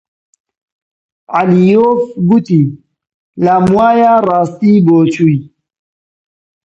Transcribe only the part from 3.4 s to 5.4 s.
لام وایە ڕاستی بۆ چووی!